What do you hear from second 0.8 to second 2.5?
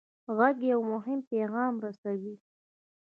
مهم پیغام رسوي.